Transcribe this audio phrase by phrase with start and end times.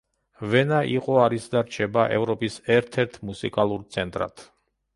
[0.53, 4.47] ვენა იყო არის და რჩება ევროპის ერთ-ერთ მუსიკალურ ცენტრად.